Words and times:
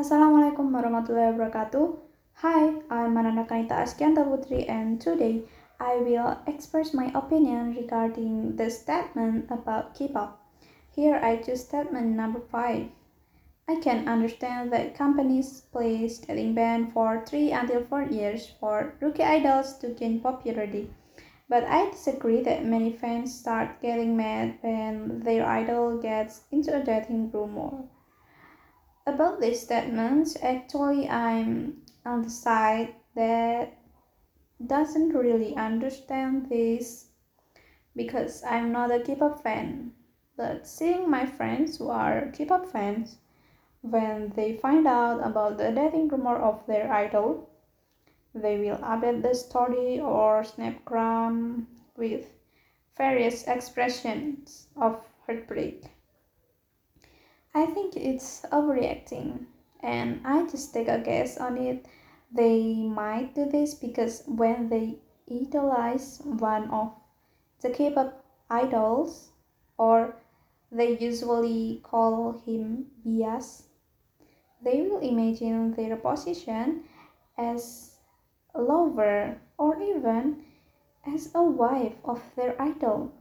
Assalamualaikum 0.00 0.72
warahmatullahi 0.72 1.36
wabarakatuh. 1.36 1.92
Hi, 2.40 2.72
I'm 2.88 3.12
Mananda 3.12 3.44
Kanita 3.44 3.84
Askianta 3.84 4.24
Putri 4.24 4.64
and 4.64 4.96
today 4.96 5.44
I 5.76 6.00
will 6.00 6.40
express 6.48 6.96
my 6.96 7.12
opinion 7.12 7.76
regarding 7.76 8.56
the 8.56 8.72
statement 8.72 9.52
about 9.52 9.92
K-pop. 9.92 10.40
Here 10.96 11.20
I 11.20 11.44
choose 11.44 11.68
statement 11.68 12.16
number 12.16 12.40
5. 12.48 12.88
I 13.68 13.74
can 13.84 14.08
understand 14.08 14.72
that 14.72 14.96
companies 14.96 15.68
place 15.68 16.16
dating 16.16 16.56
ban 16.56 16.96
for 16.96 17.20
3 17.28 17.52
until 17.52 17.84
4 17.84 18.08
years 18.08 18.48
for 18.56 18.96
rookie 19.04 19.20
idols 19.20 19.76
to 19.84 19.92
gain 19.92 20.24
popularity. 20.24 20.88
But 21.52 21.68
I 21.68 21.92
disagree 21.92 22.40
that 22.48 22.64
many 22.64 22.96
fans 22.96 23.36
start 23.36 23.84
getting 23.84 24.16
mad 24.16 24.64
when 24.64 25.20
their 25.20 25.44
idol 25.44 26.00
gets 26.00 26.48
into 26.48 26.72
a 26.72 26.80
dating 26.80 27.28
rumor. 27.36 27.84
About 29.10 29.40
these 29.40 29.62
statements, 29.62 30.36
actually, 30.40 31.08
I'm 31.08 31.82
on 32.06 32.22
the 32.22 32.30
side 32.30 32.94
that 33.16 33.76
doesn't 34.64 35.16
really 35.16 35.56
understand 35.56 36.48
this 36.48 37.08
because 37.96 38.44
I'm 38.44 38.70
not 38.70 38.92
a 38.92 39.00
K-pop 39.00 39.42
fan. 39.42 39.94
But 40.36 40.64
seeing 40.64 41.10
my 41.10 41.26
friends 41.26 41.78
who 41.78 41.90
are 41.90 42.30
K-pop 42.32 42.66
fans, 42.70 43.16
when 43.82 44.32
they 44.36 44.52
find 44.52 44.86
out 44.86 45.26
about 45.26 45.58
the 45.58 45.72
dating 45.72 46.06
rumor 46.06 46.36
of 46.36 46.64
their 46.68 46.92
idol, 46.92 47.50
they 48.32 48.58
will 48.58 48.78
update 48.78 49.22
the 49.22 49.34
story 49.34 49.98
or 49.98 50.44
snapgram 50.44 51.66
with 51.96 52.28
various 52.96 53.42
expressions 53.48 54.68
of 54.76 55.00
heartbreak. 55.26 55.89
I 57.54 57.66
think 57.66 57.96
it's 57.96 58.42
overreacting, 58.52 59.46
and 59.80 60.20
I 60.24 60.46
just 60.46 60.72
take 60.72 60.88
a 60.88 61.00
guess 61.00 61.38
on 61.38 61.56
it. 61.58 61.86
They 62.32 62.74
might 62.74 63.34
do 63.34 63.46
this 63.46 63.74
because 63.74 64.22
when 64.26 64.68
they 64.68 64.98
idolize 65.28 66.22
one 66.24 66.70
of 66.70 66.92
the 67.60 67.70
K-pop 67.70 68.24
idols, 68.48 69.30
or 69.78 70.14
they 70.70 70.96
usually 70.98 71.80
call 71.82 72.40
him 72.46 72.86
bias, 73.04 73.64
they 74.62 74.82
will 74.82 75.00
imagine 75.00 75.72
their 75.74 75.96
position 75.96 76.84
as 77.36 77.96
a 78.54 78.60
lover 78.60 79.40
or 79.58 79.80
even 79.82 80.44
as 81.06 81.30
a 81.34 81.42
wife 81.42 81.94
of 82.04 82.22
their 82.36 82.60
idol. 82.60 83.12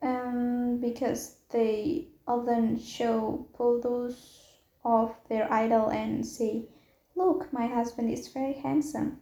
And 0.00 0.77
because 0.90 1.36
they 1.50 2.08
often 2.26 2.78
show 2.78 3.46
photos 3.56 4.42
of 4.84 5.14
their 5.28 5.52
idol 5.52 5.88
and 5.88 6.24
say, 6.24 6.68
Look, 7.14 7.52
my 7.52 7.66
husband 7.66 8.10
is 8.10 8.28
very 8.28 8.54
handsome. 8.54 9.20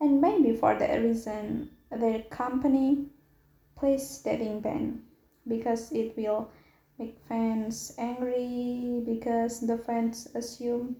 And 0.00 0.20
maybe 0.20 0.56
for 0.56 0.78
that 0.78 1.02
reason, 1.02 1.70
their 1.90 2.22
company 2.30 3.06
plays 3.76 4.18
dating 4.24 4.60
ban 4.60 5.02
because 5.46 5.92
it 5.92 6.16
will 6.16 6.50
make 6.98 7.18
fans 7.28 7.94
angry 7.98 9.02
because 9.04 9.60
the 9.60 9.78
fans 9.78 10.28
assume 10.34 10.96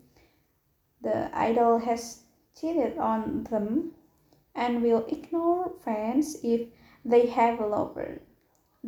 the 1.00 1.30
idol 1.36 1.78
has 1.78 2.22
cheated 2.58 2.98
on 2.98 3.44
them 3.44 3.92
and 4.54 4.82
will 4.82 5.04
ignore 5.08 5.72
fans 5.84 6.36
if 6.42 6.68
they 7.04 7.26
have 7.26 7.60
a 7.60 7.66
lover. 7.66 8.20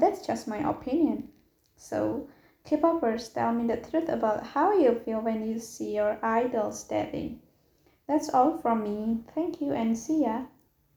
That's 0.01 0.27
just 0.27 0.48
my 0.48 0.59
opinion. 0.59 1.29
So, 1.77 2.29
K-popers, 2.65 3.33
tell 3.33 3.53
me 3.53 3.67
the 3.67 3.77
truth 3.77 4.09
about 4.09 4.47
how 4.48 4.73
you 4.73 4.95
feel 4.95 5.20
when 5.20 5.47
you 5.47 5.59
see 5.59 5.95
your 5.95 6.19
idols 6.23 6.83
dating. 6.84 7.41
That's 8.06 8.34
all 8.34 8.59
from 8.59 8.83
me. 8.83 9.25
Thank 9.34 9.61
you 9.61 9.73
and 9.73 9.97
see 9.97 10.23
ya. 10.23 10.47